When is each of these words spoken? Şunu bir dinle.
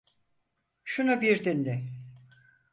Şunu 0.83 1.21
bir 1.21 1.45
dinle. 1.45 1.87